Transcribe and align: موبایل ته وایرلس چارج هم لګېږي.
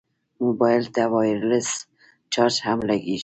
موبایل 0.43 0.83
ته 0.95 1.03
وایرلس 1.13 1.69
چارج 2.33 2.55
هم 2.65 2.77
لګېږي. 2.89 3.17